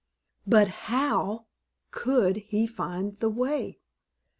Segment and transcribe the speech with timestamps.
[0.47, 1.45] But how
[1.91, 3.81] could he find the way?